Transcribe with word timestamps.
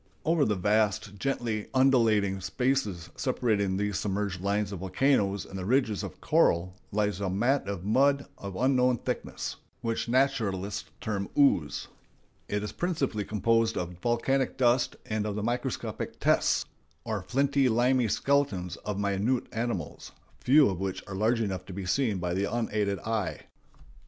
Over 0.25 0.45
the 0.45 0.55
vast, 0.55 1.19
gently 1.19 1.67
undulating 1.75 2.41
spaces 2.41 3.11
separating 3.15 3.77
these 3.77 3.99
submerged 3.99 4.41
lines 4.41 4.71
of 4.71 4.79
volcanoes 4.79 5.45
and 5.45 5.59
the 5.59 5.63
ridges 5.63 6.01
of 6.01 6.19
coral, 6.19 6.73
lies 6.91 7.21
a 7.21 7.29
mat 7.29 7.67
of 7.67 7.83
mud 7.85 8.25
of 8.35 8.55
unknown 8.55 8.97
thickness, 8.97 9.57
which 9.81 10.09
naturalists 10.09 10.89
term 11.01 11.29
"ooze." 11.37 11.87
It 12.47 12.63
is 12.63 12.71
principally 12.71 13.23
composed 13.23 13.77
of 13.77 13.91
volcanic 14.01 14.57
dust 14.57 14.95
and 15.05 15.27
of 15.27 15.35
the 15.35 15.43
microscopic 15.43 16.19
"tests," 16.19 16.65
or 17.03 17.21
flinty 17.21 17.69
limy 17.69 18.07
skeletons 18.07 18.77
of 18.77 18.97
minute 18.97 19.45
animals, 19.51 20.13
few 20.39 20.67
of 20.67 20.79
which 20.79 21.03
are 21.05 21.13
large 21.13 21.41
enough 21.41 21.63
to 21.67 21.73
be 21.73 21.85
seen 21.85 22.17
by 22.17 22.33
the 22.33 22.51
unaided 22.51 22.97
eye. 23.01 23.41